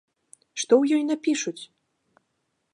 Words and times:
Што 0.61 0.73
ў 0.79 0.83
ёй 0.97 1.03
напішуць? 1.11 1.63